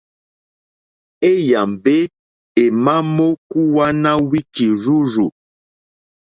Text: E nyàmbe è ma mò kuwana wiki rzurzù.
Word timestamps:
E 1.29 1.29
nyàmbe 1.45 1.95
è 2.63 2.65
ma 2.83 2.95
mò 3.15 3.27
kuwana 3.49 4.11
wiki 4.29 4.65
rzurzù. 4.79 5.25